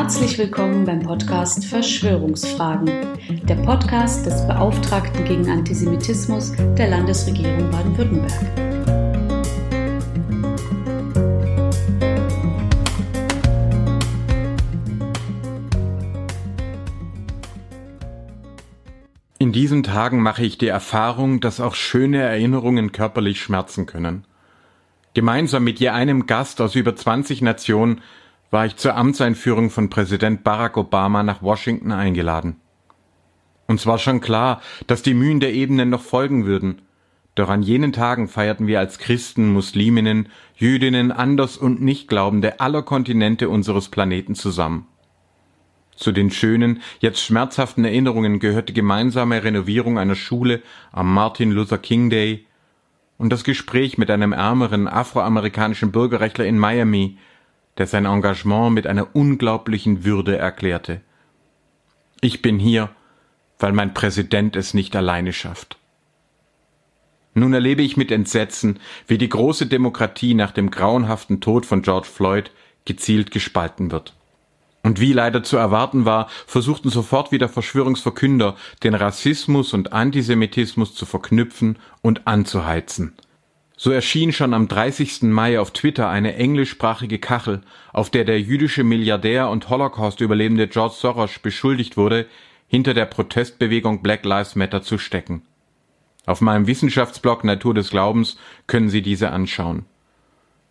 Herzlich 0.00 0.38
willkommen 0.38 0.84
beim 0.84 1.00
Podcast 1.00 1.64
Verschwörungsfragen, 1.64 3.18
der 3.42 3.56
Podcast 3.56 4.24
des 4.26 4.46
Beauftragten 4.46 5.24
gegen 5.24 5.50
Antisemitismus 5.50 6.52
der 6.52 6.90
Landesregierung 6.90 7.68
Baden-Württemberg. 7.68 8.32
In 19.40 19.50
diesen 19.50 19.82
Tagen 19.82 20.22
mache 20.22 20.44
ich 20.44 20.58
die 20.58 20.68
Erfahrung, 20.68 21.40
dass 21.40 21.58
auch 21.58 21.74
schöne 21.74 22.22
Erinnerungen 22.22 22.92
körperlich 22.92 23.40
schmerzen 23.42 23.86
können. 23.86 24.24
Gemeinsam 25.14 25.64
mit 25.64 25.80
je 25.80 25.88
einem 25.88 26.26
Gast 26.26 26.60
aus 26.60 26.76
über 26.76 26.94
20 26.94 27.42
Nationen 27.42 28.00
war 28.50 28.66
ich 28.66 28.76
zur 28.76 28.96
Amtseinführung 28.96 29.70
von 29.70 29.90
Präsident 29.90 30.44
Barack 30.44 30.76
Obama 30.76 31.22
nach 31.22 31.42
Washington 31.42 31.92
eingeladen. 31.92 32.56
Uns 33.66 33.86
war 33.86 33.98
schon 33.98 34.20
klar, 34.20 34.62
dass 34.86 35.02
die 35.02 35.14
Mühen 35.14 35.40
der 35.40 35.52
Ebenen 35.52 35.90
noch 35.90 36.00
folgen 36.00 36.46
würden, 36.46 36.80
doch 37.34 37.50
an 37.50 37.62
jenen 37.62 37.92
Tagen 37.92 38.26
feierten 38.26 38.66
wir 38.66 38.80
als 38.80 38.98
Christen, 38.98 39.52
Musliminnen, 39.52 40.28
Jüdinnen, 40.56 41.12
Anders 41.12 41.56
und 41.56 41.80
Nichtglaubende 41.80 42.58
aller 42.58 42.82
Kontinente 42.82 43.48
unseres 43.48 43.90
Planeten 43.90 44.34
zusammen. 44.34 44.88
Zu 45.94 46.10
den 46.10 46.30
schönen, 46.30 46.80
jetzt 47.00 47.20
schmerzhaften 47.20 47.84
Erinnerungen 47.84 48.40
gehört 48.40 48.70
die 48.70 48.74
gemeinsame 48.74 49.44
Renovierung 49.44 49.98
einer 49.98 50.14
Schule 50.14 50.62
am 50.90 51.12
Martin 51.12 51.52
Luther 51.52 51.78
King 51.78 52.10
Day 52.10 52.46
und 53.18 53.32
das 53.32 53.44
Gespräch 53.44 53.98
mit 53.98 54.10
einem 54.10 54.32
ärmeren 54.32 54.88
afroamerikanischen 54.88 55.92
Bürgerrechtler 55.92 56.46
in 56.46 56.58
Miami, 56.58 57.18
der 57.78 57.86
sein 57.86 58.04
Engagement 58.04 58.74
mit 58.74 58.86
einer 58.86 59.14
unglaublichen 59.14 60.04
Würde 60.04 60.36
erklärte. 60.36 61.00
Ich 62.20 62.42
bin 62.42 62.58
hier, 62.58 62.90
weil 63.58 63.72
mein 63.72 63.94
Präsident 63.94 64.56
es 64.56 64.74
nicht 64.74 64.94
alleine 64.96 65.32
schafft. 65.32 65.78
Nun 67.34 67.54
erlebe 67.54 67.82
ich 67.82 67.96
mit 67.96 68.10
Entsetzen, 68.10 68.80
wie 69.06 69.18
die 69.18 69.28
große 69.28 69.66
Demokratie 69.66 70.34
nach 70.34 70.50
dem 70.50 70.70
grauenhaften 70.70 71.40
Tod 71.40 71.66
von 71.66 71.82
George 71.82 72.08
Floyd 72.08 72.50
gezielt 72.84 73.30
gespalten 73.30 73.92
wird. 73.92 74.14
Und 74.82 75.00
wie 75.00 75.12
leider 75.12 75.42
zu 75.42 75.56
erwarten 75.56 76.04
war, 76.04 76.28
versuchten 76.46 76.88
sofort 76.88 77.30
wieder 77.30 77.48
Verschwörungsverkünder, 77.48 78.56
den 78.82 78.94
Rassismus 78.94 79.72
und 79.74 79.92
Antisemitismus 79.92 80.94
zu 80.94 81.04
verknüpfen 81.04 81.78
und 82.00 82.26
anzuheizen. 82.26 83.12
So 83.80 83.92
erschien 83.92 84.32
schon 84.32 84.54
am 84.54 84.66
30. 84.66 85.22
Mai 85.22 85.60
auf 85.60 85.70
Twitter 85.70 86.08
eine 86.08 86.34
englischsprachige 86.34 87.20
Kachel, 87.20 87.60
auf 87.92 88.10
der 88.10 88.24
der 88.24 88.40
jüdische 88.40 88.82
Milliardär 88.82 89.48
und 89.50 89.68
Holocaust-Überlebende 89.68 90.66
George 90.66 90.96
Soros 90.98 91.38
beschuldigt 91.38 91.96
wurde, 91.96 92.26
hinter 92.66 92.92
der 92.92 93.06
Protestbewegung 93.06 94.02
Black 94.02 94.24
Lives 94.24 94.56
Matter 94.56 94.82
zu 94.82 94.98
stecken. 94.98 95.42
Auf 96.26 96.40
meinem 96.40 96.66
Wissenschaftsblog 96.66 97.44
Natur 97.44 97.72
des 97.72 97.90
Glaubens 97.90 98.36
können 98.66 98.88
Sie 98.88 99.00
diese 99.00 99.30
anschauen. 99.30 99.84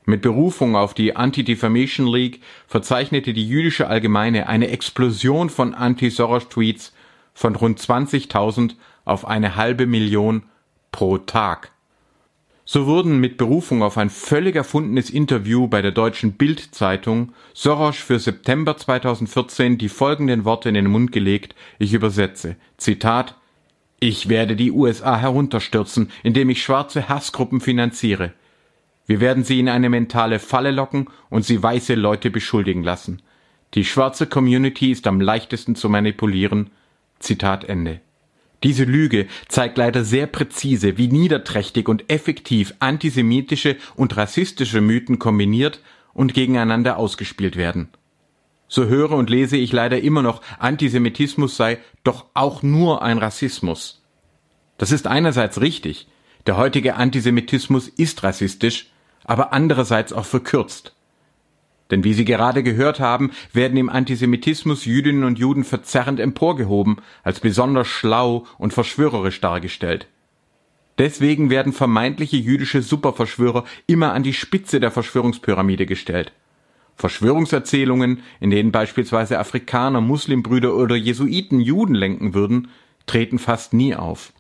Mit 0.03 0.21
Berufung 0.21 0.75
auf 0.75 0.94
die 0.94 1.16
Anti-Defamation 1.16 2.08
League 2.08 2.42
verzeichnete 2.67 3.31
die 3.31 3.47
jüdische 3.47 3.88
Allgemeine 3.88 4.49
eine 4.49 4.67
Explosion 4.67 5.49
von 5.49 5.73
Anti-Soros-Tweets 5.73 6.94
von 7.33 7.55
rund 7.55 7.80
20.000 7.80 8.75
auf 9.05 9.25
eine 9.25 9.55
halbe 9.55 9.86
Million 9.86 10.44
pro 10.92 11.17
Tag. 11.17 11.71
So 12.69 12.85
wurden 12.85 13.21
mit 13.21 13.37
Berufung 13.37 13.81
auf 13.81 13.97
ein 13.97 14.09
völlig 14.09 14.57
erfundenes 14.57 15.09
Interview 15.09 15.69
bei 15.69 15.81
der 15.81 15.93
deutschen 15.93 16.33
Bild-Zeitung 16.33 17.31
Soros 17.53 17.95
für 17.95 18.19
September 18.19 18.75
2014 18.75 19.77
die 19.77 19.87
folgenden 19.87 20.43
Worte 20.43 20.67
in 20.67 20.75
den 20.75 20.87
Mund 20.87 21.13
gelegt, 21.13 21.55
ich 21.79 21.93
übersetze, 21.93 22.58
Zitat, 22.75 23.36
ich 24.02 24.27
werde 24.27 24.58
die 24.58 24.73
USA 24.73 25.15
herunterstürzen, 25.15 26.11
indem 26.23 26.49
ich 26.49 26.61
schwarze 26.61 27.08
Hassgruppen 27.08 27.61
finanziere. 27.61 28.33
Wir 29.05 29.21
werden 29.21 29.45
sie 29.45 29.61
in 29.61 29.69
eine 29.69 29.89
mentale 29.89 30.37
Falle 30.37 30.71
locken 30.71 31.08
und 31.30 31.45
sie 31.45 31.63
weiße 31.63 31.95
Leute 31.95 32.30
beschuldigen 32.31 32.83
lassen. 32.83 33.21
Die 33.75 33.86
schwarze 33.86 34.27
Community 34.27 34.92
ist 34.92 35.08
am 35.08 35.21
leichtesten 35.21 35.75
zu 35.75 35.87
manipulieren. 35.87 36.69
Zitat 37.19 37.63
Ende. 37.63 38.02
Diese 38.63 38.85
Lüge 38.85 39.27
zeigt 39.47 39.77
leider 39.77 40.03
sehr 40.03 40.27
präzise, 40.27 40.97
wie 40.97 41.07
niederträchtig 41.07 41.87
und 41.87 42.09
effektiv 42.09 42.73
antisemitische 42.79 43.77
und 43.95 44.17
rassistische 44.17 44.81
Mythen 44.81 45.19
kombiniert 45.19 45.81
und 46.13 46.33
gegeneinander 46.33 46.97
ausgespielt 46.97 47.55
werden. 47.55 47.89
So 48.67 48.85
höre 48.85 49.11
und 49.11 49.29
lese 49.29 49.57
ich 49.57 49.71
leider 49.71 50.01
immer 50.01 50.23
noch, 50.23 50.41
Antisemitismus 50.59 51.55
sei 51.55 51.77
doch 52.03 52.25
auch 52.33 52.63
nur 52.63 53.01
ein 53.01 53.17
Rassismus. 53.17 54.01
Das 54.77 54.91
ist 54.91 55.07
einerseits 55.07 55.61
richtig, 55.61 56.07
der 56.47 56.57
heutige 56.57 56.95
Antisemitismus 56.95 57.87
ist 57.87 58.23
rassistisch, 58.23 58.89
aber 59.23 59.53
andererseits 59.53 60.11
auch 60.11 60.25
verkürzt. 60.25 60.96
Denn 61.92 62.03
wie 62.03 62.14
Sie 62.14 62.25
gerade 62.25 62.64
gehört 62.64 62.99
haben, 62.99 63.31
werden 63.53 63.77
im 63.77 63.89
Antisemitismus 63.89 64.86
Jüdinnen 64.86 65.23
und 65.23 65.39
Juden 65.39 65.64
verzerrend 65.64 66.20
emporgehoben, 66.20 66.98
als 67.23 67.39
besonders 67.39 67.87
schlau 67.87 68.45
und 68.58 68.73
verschwörerisch 68.73 69.39
dargestellt. 69.39 70.08
Deswegen 70.98 71.49
werden 71.49 71.73
vermeintliche 71.73 72.37
jüdische 72.37 72.81
Superverschwörer 72.81 73.64
immer 73.86 74.14
an 74.14 74.23
die 74.23 74.33
Spitze 74.33 74.80
der 74.80 74.92
Verschwörungspyramide 74.92 75.86
gestellt. 75.86 76.33
Verschwörungserzählungen, 76.95 78.23
in 78.39 78.49
denen 78.49 78.71
beispielsweise 78.71 79.37
Afrikaner, 79.37 80.02
Muslimbrüder 80.02 80.73
oder 80.75 80.95
Jesuiten 80.95 81.59
Juden 81.59 81.93
lenken 81.93 82.33
würden, 82.33 82.69
treten 83.05 83.37
fast 83.37 83.73
nie 83.73 83.95
auf. 83.95 84.33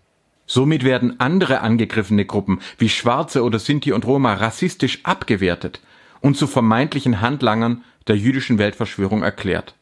Somit 0.47 0.83
werden 0.83 1.19
andere 1.19 1.61
angegriffene 1.61 2.25
Gruppen 2.25 2.59
wie 2.79 2.89
Schwarze 2.89 3.43
oder 3.43 3.59
Sinti 3.59 3.91
und 3.91 4.05
Roma 4.05 4.33
rassistisch 4.33 5.01
abgewertet 5.03 5.81
und 6.21 6.37
zu 6.37 6.47
vermeintlichen 6.47 7.21
Handlangern 7.21 7.83
der 8.07 8.17
jüdischen 8.17 8.57
Weltverschwörung 8.57 9.23
erklärt. 9.23 9.75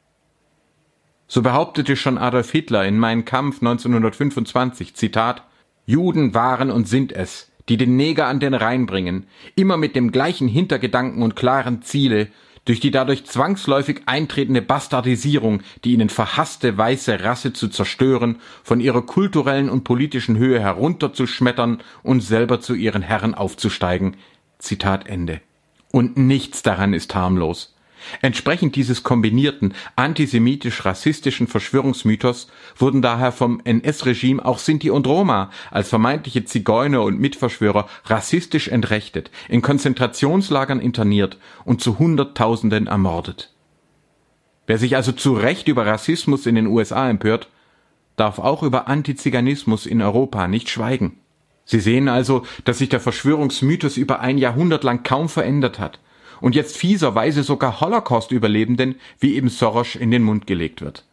So 1.28 1.42
behauptete 1.42 1.96
schon 1.96 2.18
Adolf 2.18 2.52
Hitler 2.52 2.86
in 2.86 3.00
Mein 3.00 3.26
Kampf 3.26 3.62
1925, 3.62 4.96
Zitat, 4.96 5.44
Juden 5.86 6.34
waren 6.34 6.72
und 6.72 6.88
sind 6.88 7.12
es, 7.12 7.52
die 7.68 7.78
den 7.78 7.96
Neger 7.96 8.28
an 8.28 8.40
den 8.40 8.54
Rhein 8.54 8.86
bringen, 8.86 9.26
immer 9.56 9.78
mit 9.78 9.96
dem 9.96 10.12
gleichen 10.12 10.48
Hintergedanken 10.48 11.24
und 11.24 11.36
klaren 11.36 11.82
Ziele, 11.82 12.28
durch 12.66 12.80
die 12.80 12.92
dadurch 12.92 13.26
zwangsläufig 13.26 14.02
eintretende 14.08 14.62
Bastardisierung 14.62 15.62
die 15.84 15.94
ihnen 15.94 16.10
verhasste 16.10 16.78
weiße 16.78 17.24
Rasse 17.24 17.54
zu 17.54 17.68
zerstören, 17.68 18.40
von 18.64 18.80
ihrer 18.80 19.04
kulturellen 19.04 19.70
und 19.70 19.84
politischen 19.84 20.38
Höhe 20.38 20.60
herunterzuschmettern 20.60 21.82
und 22.02 22.22
selber 22.22 22.60
zu 22.60 22.74
ihren 22.74 23.04
Herren 23.04 23.36
aufzusteigen. 23.36 24.18
Zitat 24.58 25.08
Ende 25.08 25.42
und 25.96 26.18
nichts 26.18 26.62
daran 26.62 26.94
ist 26.94 27.16
harmlos. 27.16 27.74
Entsprechend 28.22 28.76
dieses 28.76 29.04
kombinierten 29.04 29.74
antisemitisch-rassistischen 29.96 31.48
Verschwörungsmythos 31.48 32.48
wurden 32.76 33.02
daher 33.02 33.32
vom 33.32 33.62
NS-Regime 33.64 34.44
auch 34.44 34.60
Sinti 34.60 34.90
und 34.90 35.08
Roma 35.08 35.52
als 35.72 35.88
vermeintliche 35.88 36.44
Zigeuner 36.44 37.02
und 37.02 37.18
Mitverschwörer 37.22 37.88
rassistisch 38.08 38.68
entrechtet, 38.68 39.32
in 39.48 39.62
Konzentrationslagern 39.62 40.82
interniert 40.82 41.38
und 41.64 41.80
zu 41.80 41.98
Hunderttausenden 41.98 42.88
ermordet. 42.88 43.54
Wer 44.68 44.80
sich 44.80 44.98
also 44.98 45.14
zu 45.14 45.32
Recht 45.32 45.70
über 45.70 45.86
Rassismus 45.86 46.46
in 46.46 46.56
den 46.56 46.68
USA 46.68 47.10
empört, 47.10 47.48
darf 48.18 48.38
auch 48.38 48.64
über 48.64 48.90
Antiziganismus 48.90 49.86
in 49.86 50.02
Europa 50.02 50.50
nicht 50.50 50.70
schweigen. 50.70 51.22
Sie 51.66 51.80
sehen 51.80 52.08
also, 52.08 52.46
dass 52.64 52.78
sich 52.78 52.90
der 52.90 53.00
Verschwörungsmythos 53.00 53.98
über 53.98 54.20
ein 54.20 54.38
Jahrhundert 54.38 54.84
lang 54.84 55.04
kaum 55.04 55.30
verändert 55.30 55.80
hat 55.80 56.00
und 56.40 56.56
jetzt 56.56 56.78
fieserweise 56.78 57.44
sogar 57.44 57.82
Holocaust-Überlebenden 57.82 58.96
wie 59.20 59.36
eben 59.36 59.50
Soros 59.50 59.96
in 59.96 60.12
den 60.12 60.24
Mund 60.24 60.48
gelegt 60.48 60.82
wird. 60.82 61.04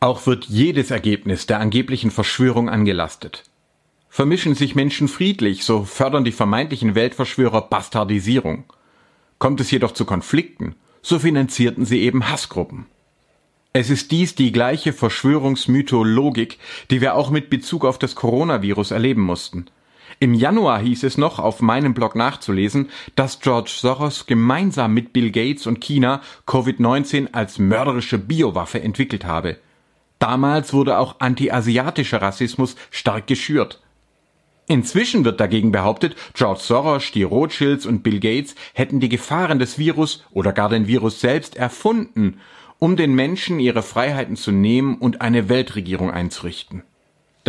Auch 0.00 0.26
wird 0.26 0.44
jedes 0.44 0.92
Ergebnis 0.92 1.46
der 1.46 1.58
angeblichen 1.58 2.12
Verschwörung 2.12 2.68
angelastet. 2.68 3.42
Vermischen 4.08 4.54
sich 4.54 4.74
Menschen 4.74 5.08
friedlich, 5.08 5.64
so 5.64 5.84
fördern 5.84 6.24
die 6.24 6.32
vermeintlichen 6.32 6.94
Weltverschwörer 6.94 7.62
Bastardisierung. 7.62 8.64
Kommt 9.38 9.60
es 9.60 9.70
jedoch 9.70 9.92
zu 9.92 10.04
Konflikten, 10.04 10.76
so 11.02 11.18
finanzierten 11.18 11.84
sie 11.84 12.00
eben 12.02 12.30
Hassgruppen. 12.30 12.86
Es 13.72 13.90
ist 13.90 14.10
dies 14.10 14.34
die 14.34 14.50
gleiche 14.50 14.92
Verschwörungsmythologik, 14.92 16.58
die 16.90 17.00
wir 17.00 17.14
auch 17.14 17.30
mit 17.30 17.50
Bezug 17.50 17.84
auf 17.84 17.98
das 17.98 18.14
Coronavirus 18.14 18.92
erleben 18.92 19.22
mussten. 19.22 19.66
Im 20.20 20.34
Januar 20.34 20.80
hieß 20.80 21.04
es 21.04 21.16
noch 21.16 21.38
auf 21.38 21.60
meinem 21.60 21.94
Blog 21.94 22.16
nachzulesen, 22.16 22.90
dass 23.14 23.40
George 23.40 23.70
Soros 23.72 24.26
gemeinsam 24.26 24.92
mit 24.92 25.12
Bill 25.12 25.30
Gates 25.30 25.66
und 25.66 25.80
China 25.80 26.22
Covid-19 26.46 27.32
als 27.32 27.58
mörderische 27.58 28.18
Biowaffe 28.18 28.82
entwickelt 28.82 29.24
habe. 29.24 29.58
Damals 30.18 30.72
wurde 30.72 30.98
auch 30.98 31.20
anti-asiatischer 31.20 32.20
Rassismus 32.20 32.74
stark 32.90 33.28
geschürt. 33.28 33.80
Inzwischen 34.66 35.24
wird 35.24 35.38
dagegen 35.38 35.70
behauptet, 35.70 36.16
George 36.34 36.60
Soros, 36.62 37.12
die 37.12 37.22
Rothschilds 37.22 37.86
und 37.86 38.02
Bill 38.02 38.18
Gates 38.18 38.56
hätten 38.74 38.98
die 38.98 39.08
Gefahren 39.08 39.60
des 39.60 39.78
Virus 39.78 40.24
oder 40.32 40.52
gar 40.52 40.68
den 40.68 40.88
Virus 40.88 41.20
selbst 41.20 41.56
erfunden 41.56 42.40
um 42.78 42.96
den 42.96 43.14
Menschen 43.14 43.58
ihre 43.60 43.82
Freiheiten 43.82 44.36
zu 44.36 44.52
nehmen 44.52 44.98
und 44.98 45.20
eine 45.20 45.48
Weltregierung 45.48 46.10
einzurichten. 46.10 46.82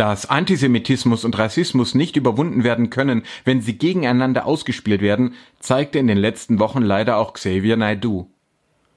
Dass 0.00 0.30
Antisemitismus 0.30 1.26
und 1.26 1.36
Rassismus 1.36 1.94
nicht 1.94 2.16
überwunden 2.16 2.64
werden 2.64 2.88
können, 2.88 3.22
wenn 3.44 3.60
sie 3.60 3.76
gegeneinander 3.76 4.46
ausgespielt 4.46 5.02
werden, 5.02 5.34
zeigte 5.58 5.98
in 5.98 6.06
den 6.06 6.16
letzten 6.16 6.58
Wochen 6.58 6.80
leider 6.80 7.18
auch 7.18 7.34
Xavier 7.34 7.76
Naidoo. 7.76 8.30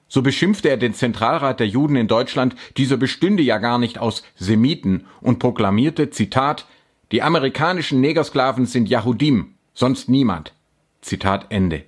So 0.08 0.22
beschimpfte 0.22 0.70
er 0.70 0.78
den 0.78 0.94
Zentralrat 0.94 1.60
der 1.60 1.68
Juden 1.68 1.98
in 1.98 2.08
Deutschland, 2.08 2.56
dieser 2.78 2.96
bestünde 2.96 3.44
ja 3.44 3.58
gar 3.58 3.80
nicht 3.80 3.98
aus 3.98 4.24
Semiten 4.38 5.04
und 5.20 5.40
proklamierte, 5.40 6.10
Zitat, 6.10 6.68
die 7.12 7.22
amerikanischen 7.22 8.00
Negersklaven 8.00 8.66
sind 8.66 8.88
Yahudim, 8.88 9.56
sonst 9.74 10.08
niemand. 10.08 10.54
Zitat 11.02 11.48
Ende. 11.50 11.84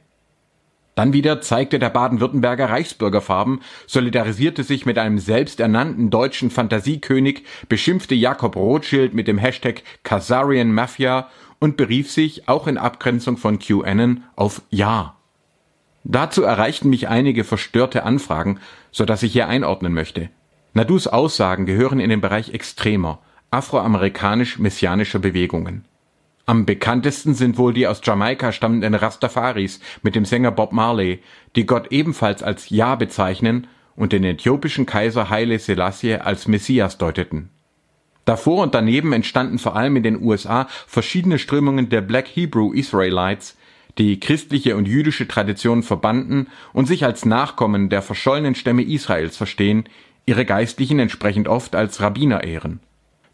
Dann 0.96 1.12
wieder 1.12 1.42
zeigte 1.42 1.78
der 1.78 1.90
Baden-Württemberger 1.90 2.70
Reichsbürgerfarben, 2.70 3.60
solidarisierte 3.86 4.64
sich 4.64 4.86
mit 4.86 4.98
einem 4.98 5.20
selbsternannten 5.20 6.10
deutschen 6.10 6.50
Fantasiekönig, 6.50 7.44
beschimpfte 7.68 8.16
Jakob 8.16 8.56
Rothschild 8.56 9.14
mit 9.14 9.28
dem 9.28 9.38
Hashtag 9.38 9.84
Khazarian 10.04 10.72
Mafia 10.72 11.28
und 11.60 11.76
berief 11.76 12.10
sich, 12.10 12.48
auch 12.48 12.68
in 12.68 12.78
Abgrenzung 12.78 13.36
von 13.38 13.60
QAnon, 13.60 14.24
auf 14.38 14.62
Ja. 14.70 15.18
Dazu 16.06 16.44
erreichten 16.44 16.90
mich 16.90 17.10
einige 17.10 17.44
verstörte 17.44 18.04
Anfragen, 18.04 18.60
so 18.92 19.06
dass 19.06 19.24
ich 19.24 19.34
hier 19.34 19.48
einordnen 19.50 19.94
möchte. 19.94 20.30
Nadus 20.74 21.08
Aussagen 21.08 21.66
gehören 21.66 22.00
in 22.00 22.10
den 22.10 22.22
Bereich 22.22 22.54
extremer, 22.54 23.20
afroamerikanisch-messianischer 23.52 25.20
Bewegungen. 25.20 25.86
Am 26.48 26.66
bekanntesten 26.66 27.34
sind 27.34 27.58
wohl 27.58 27.74
die 27.74 27.88
aus 27.88 28.02
Jamaika 28.04 28.52
stammenden 28.52 28.94
Rastafaris 28.94 29.80
mit 30.04 30.16
dem 30.16 30.26
Sänger 30.26 30.52
Bob 30.52 30.74
Marley, 30.74 31.20
die 31.56 31.66
Gott 31.66 31.92
ebenfalls 31.92 32.44
als 32.44 32.70
Ja 32.70 32.96
bezeichnen 32.96 33.68
und 33.96 34.12
den 34.12 34.24
äthiopischen 34.24 34.86
Kaiser 34.86 35.32
Haile 35.32 35.58
Selassie 35.58 36.16
als 36.16 36.48
Messias 36.48 37.00
deuteten. 37.00 37.50
Davor 38.26 38.64
und 38.64 38.76
daneben 38.76 39.12
entstanden 39.14 39.58
vor 39.58 39.76
allem 39.76 39.96
in 39.96 40.04
den 40.04 40.22
USA 40.22 40.68
verschiedene 40.86 41.40
Strömungen 41.40 41.90
der 41.90 42.02
Black 42.02 42.28
Hebrew 42.28 42.74
Israelites, 42.74 43.58
die 43.98 44.20
christliche 44.20 44.76
und 44.76 44.88
jüdische 44.88 45.28
Tradition 45.28 45.82
verbanden 45.82 46.48
und 46.74 46.88
sich 46.88 47.06
als 47.06 47.26
Nachkommen 47.26 47.90
der 47.90 48.02
verschollenen 48.02 48.56
Stämme 48.56 48.84
Israels 48.84 49.38
verstehen, 49.38 49.86
ihre 50.26 50.46
Geistlichen 50.46 51.00
entsprechend 51.00 51.48
oft 51.48 51.76
als 51.76 52.02
Rabbiner 52.02 52.44
ehren. 52.44 52.82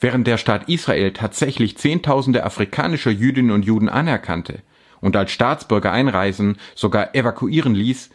Während 0.01 0.27
der 0.27 0.37
Staat 0.37 0.67
Israel 0.67 1.13
tatsächlich 1.13 1.77
Zehntausende 1.77 2.43
afrikanischer 2.43 3.11
Jüdinnen 3.11 3.51
und 3.51 3.63
Juden 3.63 3.87
anerkannte 3.87 4.59
und 4.99 5.15
als 5.15 5.31
Staatsbürger 5.31 5.91
einreisen, 5.91 6.57
sogar 6.75 7.15
evakuieren 7.15 7.75
ließ, 7.75 8.09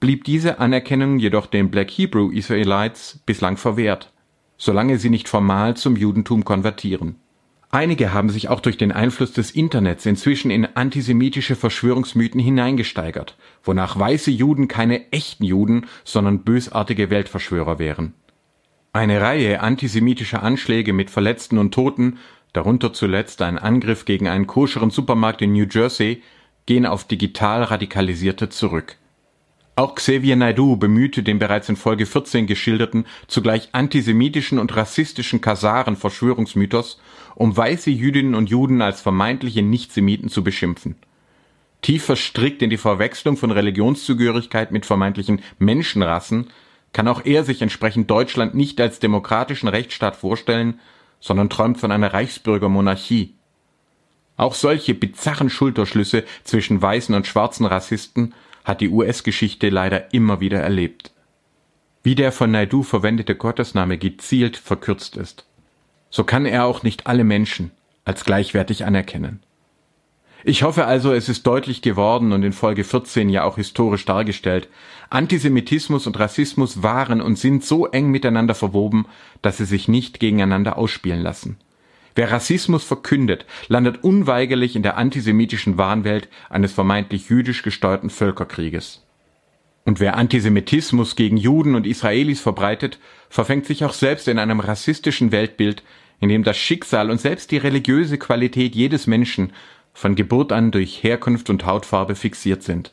blieb 0.00 0.24
diese 0.24 0.58
Anerkennung 0.58 1.18
jedoch 1.18 1.46
den 1.46 1.70
Black 1.70 1.90
Hebrew 1.90 2.30
Israelites 2.30 3.20
bislang 3.26 3.58
verwehrt, 3.58 4.12
solange 4.56 4.98
sie 4.98 5.10
nicht 5.10 5.28
formal 5.28 5.76
zum 5.76 5.96
Judentum 5.96 6.44
konvertieren 6.44 7.16
Einige 7.70 8.12
haben 8.14 8.30
sich 8.30 8.48
auch 8.48 8.60
durch 8.60 8.78
den 8.78 8.92
Einfluss 8.92 9.32
des 9.32 9.50
Internets 9.50 10.06
inzwischen 10.06 10.50
in 10.50 10.64
antisemitische 10.76 11.56
Verschwörungsmythen 11.56 12.40
hineingesteigert, 12.40 13.36
wonach 13.64 13.98
weiße 13.98 14.30
Juden 14.30 14.68
keine 14.68 15.12
echten 15.12 15.44
Juden, 15.44 15.86
sondern 16.04 16.42
bösartige 16.42 17.10
Weltverschwörer 17.10 17.78
wären. 17.78 18.14
Eine 18.96 19.20
Reihe 19.20 19.60
antisemitischer 19.60 20.42
Anschläge 20.42 20.94
mit 20.94 21.10
Verletzten 21.10 21.58
und 21.58 21.74
Toten, 21.74 22.18
darunter 22.54 22.94
zuletzt 22.94 23.42
ein 23.42 23.58
Angriff 23.58 24.06
gegen 24.06 24.26
einen 24.26 24.46
koscheren 24.46 24.88
Supermarkt 24.88 25.42
in 25.42 25.52
New 25.52 25.66
Jersey, 25.70 26.22
gehen 26.64 26.86
auf 26.86 27.04
digital 27.04 27.62
Radikalisierte 27.62 28.48
zurück 28.48 28.96
auch 29.78 29.94
Xavier 29.94 30.36
Naidoo 30.36 30.76
bemühte 30.76 31.22
den 31.22 31.38
bereits 31.38 31.68
in 31.68 31.76
Folge 31.76 32.06
14 32.06 32.46
geschilderten, 32.46 33.04
zugleich 33.26 33.68
antisemitischen 33.72 34.58
und 34.58 34.74
rassistischen 34.74 35.42
Kasaren-Verschwörungsmythos, 35.42 36.98
um 37.34 37.54
weiße 37.54 37.90
Jüdinnen 37.90 38.34
und 38.34 38.48
Juden 38.48 38.80
als 38.80 39.02
vermeintliche 39.02 39.60
Nichtsemiten 39.60 40.30
zu 40.30 40.42
beschimpfen. 40.42 40.96
Tief 41.82 42.04
verstrickt 42.04 42.62
in 42.62 42.70
die 42.70 42.78
Verwechslung 42.78 43.36
von 43.36 43.50
Religionszugehörigkeit 43.50 44.72
mit 44.72 44.86
vermeintlichen 44.86 45.42
Menschenrassen 45.58 46.46
kann 46.96 47.08
auch 47.08 47.26
er 47.26 47.44
sich 47.44 47.60
entsprechend 47.60 48.10
Deutschland 48.10 48.54
nicht 48.54 48.80
als 48.80 49.00
demokratischen 49.00 49.68
Rechtsstaat 49.68 50.16
vorstellen, 50.16 50.80
sondern 51.20 51.50
träumt 51.50 51.76
von 51.76 51.92
einer 51.92 52.14
Reichsbürgermonarchie. 52.14 53.34
Auch 54.38 54.54
solche 54.54 54.94
bizarren 54.94 55.50
Schulterschlüsse 55.50 56.24
zwischen 56.44 56.80
weißen 56.80 57.14
und 57.14 57.26
schwarzen 57.26 57.66
Rassisten 57.66 58.32
hat 58.64 58.80
die 58.80 58.88
US-Geschichte 58.88 59.68
leider 59.68 60.14
immer 60.14 60.40
wieder 60.40 60.62
erlebt. 60.62 61.12
Wie 62.02 62.14
der 62.14 62.32
von 62.32 62.50
Naidu 62.50 62.82
verwendete 62.82 63.34
Gottesname 63.34 63.98
gezielt 63.98 64.56
verkürzt 64.56 65.18
ist, 65.18 65.44
so 66.08 66.24
kann 66.24 66.46
er 66.46 66.64
auch 66.64 66.82
nicht 66.82 67.06
alle 67.06 67.24
Menschen 67.24 67.72
als 68.06 68.24
gleichwertig 68.24 68.86
anerkennen. 68.86 69.42
Ich 70.48 70.62
hoffe 70.62 70.86
also, 70.86 71.12
es 71.12 71.28
ist 71.28 71.44
deutlich 71.44 71.82
geworden 71.82 72.30
und 72.30 72.44
in 72.44 72.52
Folge 72.52 72.84
14 72.84 73.28
ja 73.30 73.42
auch 73.42 73.56
historisch 73.56 74.04
dargestellt, 74.04 74.68
Antisemitismus 75.10 76.06
und 76.06 76.16
Rassismus 76.20 76.84
waren 76.84 77.20
und 77.20 77.36
sind 77.36 77.64
so 77.64 77.86
eng 77.88 78.12
miteinander 78.12 78.54
verwoben, 78.54 79.06
dass 79.42 79.56
sie 79.56 79.64
sich 79.64 79.88
nicht 79.88 80.20
gegeneinander 80.20 80.78
ausspielen 80.78 81.20
lassen. 81.20 81.56
Wer 82.14 82.30
Rassismus 82.30 82.84
verkündet, 82.84 83.44
landet 83.66 84.04
unweigerlich 84.04 84.76
in 84.76 84.84
der 84.84 84.96
antisemitischen 84.96 85.78
Wahnwelt 85.78 86.28
eines 86.48 86.72
vermeintlich 86.72 87.28
jüdisch 87.28 87.64
gesteuerten 87.64 88.08
Völkerkrieges. 88.08 89.02
Und 89.84 89.98
wer 89.98 90.16
Antisemitismus 90.16 91.16
gegen 91.16 91.38
Juden 91.38 91.74
und 91.74 91.88
Israelis 91.88 92.40
verbreitet, 92.40 93.00
verfängt 93.30 93.66
sich 93.66 93.84
auch 93.84 93.92
selbst 93.92 94.28
in 94.28 94.38
einem 94.38 94.60
rassistischen 94.60 95.32
Weltbild, 95.32 95.82
in 96.20 96.28
dem 96.28 96.44
das 96.44 96.56
Schicksal 96.56 97.10
und 97.10 97.20
selbst 97.20 97.50
die 97.50 97.58
religiöse 97.58 98.16
Qualität 98.16 98.76
jedes 98.76 99.08
Menschen 99.08 99.52
von 99.96 100.14
Geburt 100.14 100.52
an 100.52 100.72
durch 100.72 101.02
Herkunft 101.02 101.48
und 101.48 101.64
Hautfarbe 101.64 102.16
fixiert 102.16 102.62
sind. 102.62 102.92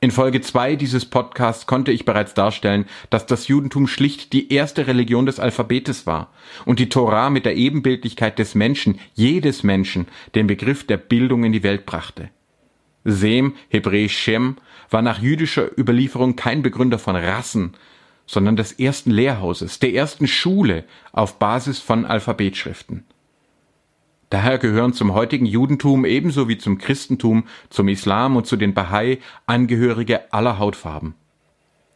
In 0.00 0.10
Folge 0.10 0.40
2 0.40 0.76
dieses 0.76 1.04
Podcasts 1.04 1.66
konnte 1.66 1.92
ich 1.92 2.06
bereits 2.06 2.32
darstellen, 2.32 2.86
dass 3.10 3.26
das 3.26 3.46
Judentum 3.46 3.86
schlicht 3.86 4.32
die 4.32 4.50
erste 4.50 4.86
Religion 4.86 5.26
des 5.26 5.38
Alphabetes 5.38 6.06
war 6.06 6.32
und 6.64 6.78
die 6.78 6.88
Torah 6.88 7.28
mit 7.28 7.44
der 7.44 7.56
Ebenbildlichkeit 7.56 8.38
des 8.38 8.54
Menschen, 8.54 8.98
jedes 9.12 9.64
Menschen, 9.64 10.06
den 10.34 10.46
Begriff 10.46 10.86
der 10.86 10.96
Bildung 10.96 11.44
in 11.44 11.52
die 11.52 11.62
Welt 11.62 11.84
brachte. 11.84 12.30
Sem, 13.04 13.54
hebräisch 13.68 14.16
Shem, 14.16 14.56
war 14.88 15.02
nach 15.02 15.20
jüdischer 15.20 15.78
Überlieferung 15.78 16.36
kein 16.36 16.62
Begründer 16.62 16.98
von 16.98 17.16
Rassen, 17.16 17.74
sondern 18.26 18.56
des 18.56 18.72
ersten 18.72 19.10
Lehrhauses, 19.10 19.78
der 19.78 19.92
ersten 19.92 20.26
Schule 20.26 20.84
auf 21.12 21.38
Basis 21.38 21.80
von 21.80 22.06
Alphabetschriften. 22.06 23.04
Daher 24.34 24.58
gehören 24.58 24.92
zum 24.92 25.14
heutigen 25.14 25.46
Judentum 25.46 26.04
ebenso 26.04 26.48
wie 26.48 26.58
zum 26.58 26.76
Christentum, 26.76 27.44
zum 27.70 27.86
Islam 27.86 28.34
und 28.34 28.48
zu 28.48 28.56
den 28.56 28.74
Bahai 28.74 29.20
Angehörige 29.46 30.32
aller 30.32 30.58
Hautfarben. 30.58 31.14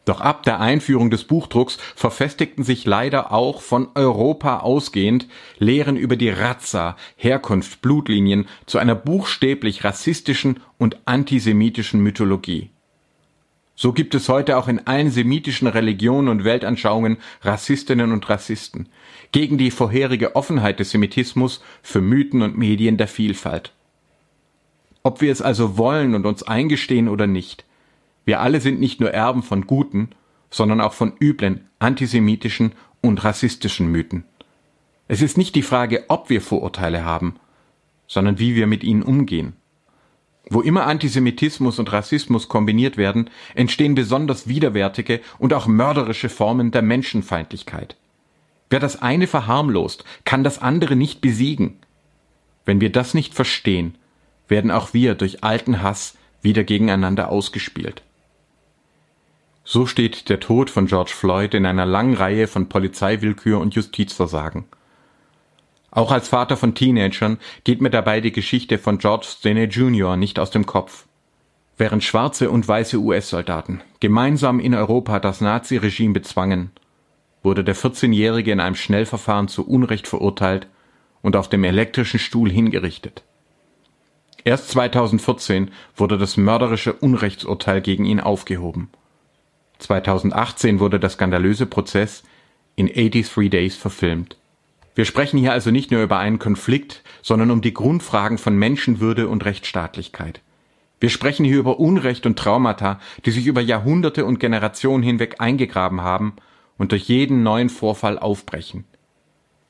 Doch 0.05 0.21
ab 0.21 0.43
der 0.43 0.61
Einführung 0.61 1.09
des 1.09 1.25
Buchdrucks 1.25 1.77
verfestigten 1.97 2.63
sich 2.63 2.85
leider 2.85 3.33
auch 3.33 3.59
von 3.59 3.89
Europa 3.93 4.59
ausgehend 4.59 5.27
Lehren 5.57 5.97
über 5.97 6.15
die 6.15 6.29
Raza, 6.29 6.95
Herkunft, 7.17 7.81
Blutlinien 7.81 8.47
zu 8.65 8.77
einer 8.77 8.95
buchstäblich 8.95 9.83
rassistischen 9.83 10.61
und 10.77 10.97
antisemitischen 11.03 11.99
Mythologie. 11.99 12.69
So 13.81 13.93
gibt 13.93 14.13
es 14.13 14.27
heute 14.27 14.57
auch 14.57 14.67
in 14.67 14.87
allen 14.87 15.09
semitischen 15.09 15.65
Religionen 15.65 16.27
und 16.27 16.43
Weltanschauungen 16.43 17.15
Rassistinnen 17.43 18.11
und 18.11 18.27
Rassisten, 18.27 18.89
gegen 19.31 19.57
die 19.57 19.71
vorherige 19.71 20.35
Offenheit 20.35 20.81
des 20.81 20.91
Semitismus 20.91 21.63
für 21.81 22.01
Mythen 22.01 22.41
und 22.41 22.57
Medien 22.57 22.97
der 22.97 23.07
Vielfalt. 23.07 23.71
Ob 25.01 25.21
wir 25.21 25.31
es 25.31 25.41
also 25.41 25.77
wollen 25.77 26.13
und 26.13 26.25
uns 26.25 26.43
eingestehen 26.43 27.07
oder 27.07 27.25
nicht, 27.25 27.63
wir 28.25 28.41
alle 28.41 28.59
sind 28.59 28.81
nicht 28.81 28.99
nur 28.99 29.11
Erben 29.11 29.43
von 29.43 29.65
guten, 29.65 30.09
sondern 30.49 30.81
auch 30.81 30.91
von 30.91 31.13
üblen, 31.17 31.69
antisemitischen 31.79 32.73
und 32.99 33.23
rassistischen 33.23 33.89
Mythen. 33.89 34.25
Es 35.07 35.21
ist 35.21 35.37
nicht 35.37 35.55
die 35.55 35.61
Frage, 35.61 36.03
ob 36.09 36.29
wir 36.29 36.41
Vorurteile 36.41 37.05
haben, 37.05 37.37
sondern 38.07 38.39
wie 38.39 38.55
wir 38.55 38.67
mit 38.67 38.83
ihnen 38.83 39.03
umgehen. 39.03 39.53
Wo 40.49 40.61
immer 40.61 40.87
Antisemitismus 40.87 41.77
und 41.77 41.91
Rassismus 41.91 42.47
kombiniert 42.47 42.97
werden, 42.97 43.29
entstehen 43.53 43.93
besonders 43.93 44.47
widerwärtige 44.47 45.21
und 45.37 45.53
auch 45.53 45.67
mörderische 45.67 46.29
Formen 46.29 46.71
der 46.71 46.81
Menschenfeindlichkeit. 46.81 47.95
Wer 48.69 48.79
das 48.79 49.01
eine 49.01 49.27
verharmlost, 49.27 50.03
kann 50.25 50.43
das 50.43 50.59
andere 50.59 50.95
nicht 50.95 51.21
besiegen. 51.21 51.77
Wenn 52.65 52.81
wir 52.81 52.91
das 52.91 53.13
nicht 53.13 53.33
verstehen, 53.33 53.95
werden 54.47 54.71
auch 54.71 54.93
wir 54.93 55.15
durch 55.15 55.43
alten 55.43 55.81
Hass 55.81 56.17
wieder 56.41 56.63
gegeneinander 56.63 57.29
ausgespielt. 57.29 58.01
So 59.63 59.85
steht 59.85 60.29
der 60.29 60.39
Tod 60.39 60.71
von 60.71 60.87
George 60.87 61.11
Floyd 61.13 61.53
in 61.53 61.65
einer 61.65 61.85
langen 61.85 62.15
Reihe 62.15 62.47
von 62.47 62.69
Polizeiwillkür 62.69 63.59
und 63.59 63.75
Justizversagen. 63.75 64.65
Auch 65.91 66.11
als 66.11 66.27
Vater 66.27 66.55
von 66.55 66.75
Teenagern 66.75 67.39
geht 67.63 67.81
mir 67.81 67.89
dabei 67.89 68.21
die 68.21 68.31
Geschichte 68.31 68.77
von 68.77 68.99
George 68.99 69.25
Stinney 69.29 69.65
Jr. 69.65 70.17
nicht 70.17 70.39
aus 70.39 70.51
dem 70.51 70.65
Kopf. 70.65 71.05
Während 71.77 72.03
schwarze 72.03 72.51
und 72.51 72.67
weiße 72.67 72.97
US-Soldaten 72.97 73.81
gemeinsam 73.99 74.59
in 74.59 74.75
Europa 74.75 75.19
das 75.19 75.41
Naziregime 75.41 76.13
bezwangen, 76.13 76.71
wurde 77.41 77.63
der 77.63 77.75
14-Jährige 77.75 78.51
in 78.51 78.59
einem 78.59 78.75
Schnellverfahren 78.75 79.47
zu 79.47 79.67
Unrecht 79.67 80.07
verurteilt 80.07 80.67
und 81.21 81.35
auf 81.35 81.49
dem 81.49 81.63
elektrischen 81.63 82.19
Stuhl 82.19 82.51
hingerichtet. 82.51 83.23
Erst 84.43 84.69
2014 84.69 85.71
wurde 85.95 86.17
das 86.17 86.37
mörderische 86.37 86.93
Unrechtsurteil 86.93 87.81
gegen 87.81 88.05
ihn 88.05 88.19
aufgehoben. 88.19 88.89
2018 89.79 90.79
wurde 90.79 90.99
der 90.99 91.09
skandalöse 91.09 91.65
Prozess 91.65 92.23
in 92.75 92.87
83 92.87 93.49
Days 93.49 93.75
verfilmt. 93.75 94.38
Wir 94.99 95.05
sprechen 95.05 95.37
hier 95.37 95.53
also 95.53 95.71
nicht 95.71 95.91
nur 95.91 96.03
über 96.03 96.19
einen 96.19 96.39
Konflikt, 96.39 97.03
sondern 97.21 97.51
um 97.51 97.61
die 97.61 97.73
Grundfragen 97.73 98.37
von 98.37 98.57
Menschenwürde 98.57 99.29
und 99.29 99.45
Rechtsstaatlichkeit. 99.45 100.41
Wir 100.99 101.09
sprechen 101.09 101.45
hier 101.45 101.57
über 101.57 101.79
Unrecht 101.79 102.25
und 102.25 102.37
Traumata, 102.37 102.99
die 103.25 103.31
sich 103.31 103.47
über 103.47 103.61
Jahrhunderte 103.61 104.25
und 104.25 104.41
Generationen 104.41 105.01
hinweg 105.01 105.35
eingegraben 105.39 106.01
haben 106.01 106.33
und 106.77 106.91
durch 106.91 107.03
jeden 107.03 107.43
neuen 107.43 107.69
Vorfall 107.69 108.19
aufbrechen. 108.19 108.83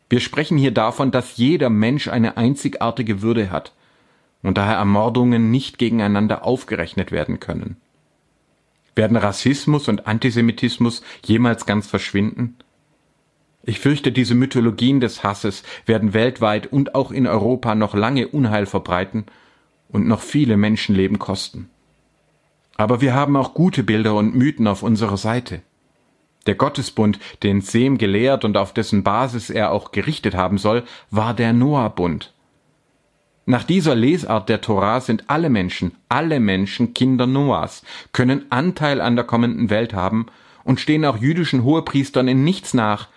Wir 0.10 0.20
sprechen 0.20 0.58
hier 0.58 0.72
davon, 0.72 1.12
dass 1.12 1.38
jeder 1.38 1.70
Mensch 1.70 2.08
eine 2.08 2.36
einzigartige 2.36 3.22
Würde 3.22 3.52
hat 3.52 3.74
und 4.42 4.58
daher 4.58 4.78
Ermordungen 4.78 5.52
nicht 5.52 5.78
gegeneinander 5.78 6.44
aufgerechnet 6.44 7.12
werden 7.12 7.40
können. 7.40 7.78
Werden 8.96 9.16
Rassismus 9.16 9.90
und 9.90 10.08
Antisemitismus 10.08 11.04
jemals 11.24 11.68
ganz 11.68 11.86
verschwinden? 11.86 12.58
Ich 13.64 13.80
fürchte, 13.80 14.12
diese 14.12 14.36
Mythologien 14.36 15.00
des 15.00 15.24
Hasses 15.24 15.64
werden 15.86 16.14
weltweit 16.14 16.68
und 16.68 16.96
auch 16.96 17.12
in 17.12 17.28
Europa 17.28 17.76
noch 17.76 17.94
lange 17.94 18.28
Unheil 18.28 18.66
verbreiten 18.66 19.26
und 19.90 20.08
noch 20.08 20.22
viele 20.22 20.58
Menschenleben 20.58 21.20
kosten. 21.20 21.70
Aber 22.78 23.02
wir 23.02 23.14
haben 23.14 23.36
auch 23.36 23.54
gute 23.54 23.84
Bilder 23.84 24.16
und 24.16 24.36
Mythen 24.36 24.68
auf 24.68 24.84
unserer 24.84 25.18
Seite. 25.18 25.62
Der 26.46 26.56
Gottesbund, 26.56 27.20
den 27.44 27.60
Sem 27.60 27.98
gelehrt 27.98 28.46
und 28.46 28.56
auf 28.56 28.74
dessen 28.74 29.04
Basis 29.04 29.50
er 29.50 29.72
auch 29.72 29.92
gerichtet 29.92 30.36
haben 30.36 30.58
soll, 30.58 30.84
war 31.12 31.34
der 31.34 31.52
Noah-Bund. 31.52 32.34
Nach 33.46 33.64
dieser 33.64 33.96
Lesart 33.96 34.48
der 34.48 34.62
Torah 34.62 35.02
sind 35.02 35.26
alle 35.28 35.50
Menschen, 35.50 35.96
alle 36.08 36.40
Menschen 36.40 36.94
Kinder 36.94 37.28
Noahs, 37.28 37.84
können 38.14 38.46
Anteil 38.52 39.02
an 39.02 39.16
der 39.16 39.26
kommenden 39.26 39.70
Welt 39.70 39.94
haben 39.94 40.28
und 40.64 40.80
stehen 40.80 41.04
auch 41.04 41.18
jüdischen 41.18 41.64
Hohepriestern 41.64 42.28
in 42.28 42.44
nichts 42.44 42.74
nach, 42.74 43.10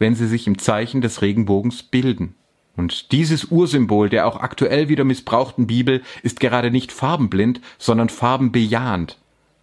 wenn 0.00 0.16
sie 0.16 0.26
sich 0.26 0.48
im 0.48 0.58
Zeichen 0.58 1.00
des 1.00 1.22
Regenbogens 1.22 1.84
bilden. 1.84 2.34
Und 2.76 3.12
dieses 3.12 3.44
Ursymbol 3.44 4.08
der 4.08 4.26
auch 4.26 4.40
aktuell 4.40 4.88
wieder 4.88 5.04
missbrauchten 5.04 5.68
Bibel 5.68 6.02
ist 6.22 6.40
gerade 6.40 6.72
nicht 6.72 6.90
farbenblind, 6.90 7.60
sondern 7.78 8.08
farbenbejahend. 8.08 9.18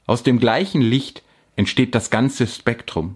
Aus 0.06 0.24
dem 0.24 0.40
gleichen 0.40 0.82
Licht 0.82 1.24
entsteht 1.56 1.96
das 1.96 2.12
ganze 2.12 2.48
Spektrum. 2.48 3.16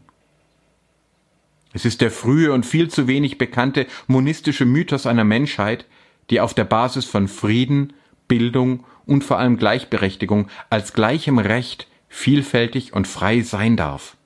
Es 1.73 1.85
ist 1.85 2.01
der 2.01 2.11
frühe 2.11 2.51
und 2.51 2.65
viel 2.65 2.89
zu 2.89 3.07
wenig 3.07 3.37
bekannte 3.37 3.85
monistische 4.07 4.65
Mythos 4.65 5.05
einer 5.05 5.23
Menschheit, 5.23 5.85
die 6.29 6.41
auf 6.41 6.53
der 6.53 6.65
Basis 6.65 7.05
von 7.05 7.27
Frieden, 7.27 7.93
Bildung 8.27 8.83
und 9.05 9.23
vor 9.23 9.37
allem 9.37 9.57
Gleichberechtigung 9.57 10.49
als 10.69 10.93
gleichem 10.93 11.37
Recht 11.37 11.87
vielfältig 12.09 12.93
und 12.93 13.07
frei 13.07 13.41
sein 13.41 13.77
darf. 13.77 14.17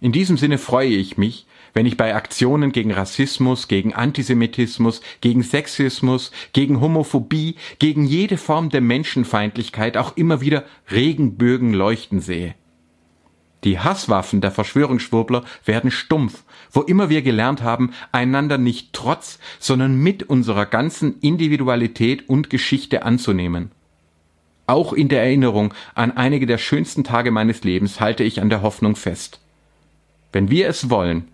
In 0.00 0.12
diesem 0.12 0.36
Sinne 0.36 0.58
freue 0.58 0.88
ich 0.88 1.18
mich, 1.18 1.46
wenn 1.76 1.84
ich 1.84 1.98
bei 1.98 2.14
Aktionen 2.14 2.72
gegen 2.72 2.90
Rassismus, 2.90 3.68
gegen 3.68 3.92
Antisemitismus, 3.92 5.02
gegen 5.20 5.42
Sexismus, 5.42 6.32
gegen 6.54 6.80
Homophobie, 6.80 7.56
gegen 7.78 8.06
jede 8.06 8.38
Form 8.38 8.70
der 8.70 8.80
Menschenfeindlichkeit 8.80 9.98
auch 9.98 10.16
immer 10.16 10.40
wieder 10.40 10.64
Regenbögen 10.90 11.74
leuchten 11.74 12.20
sehe. 12.20 12.54
Die 13.62 13.78
Hasswaffen 13.78 14.40
der 14.40 14.52
Verschwörungsschwurbler 14.52 15.44
werden 15.66 15.90
stumpf, 15.90 16.44
wo 16.72 16.80
immer 16.80 17.10
wir 17.10 17.20
gelernt 17.20 17.62
haben, 17.62 17.90
einander 18.10 18.56
nicht 18.56 18.94
trotz, 18.94 19.38
sondern 19.58 19.96
mit 19.96 20.22
unserer 20.22 20.64
ganzen 20.64 21.20
Individualität 21.20 22.26
und 22.26 22.48
Geschichte 22.48 23.02
anzunehmen. 23.02 23.70
Auch 24.66 24.94
in 24.94 25.10
der 25.10 25.24
Erinnerung 25.24 25.74
an 25.94 26.16
einige 26.16 26.46
der 26.46 26.56
schönsten 26.56 27.04
Tage 27.04 27.30
meines 27.30 27.64
Lebens 27.64 28.00
halte 28.00 28.24
ich 28.24 28.40
an 28.40 28.48
der 28.48 28.62
Hoffnung 28.62 28.96
fest. 28.96 29.40
Wenn 30.32 30.48
wir 30.48 30.68
es 30.70 30.88
wollen, 30.88 31.28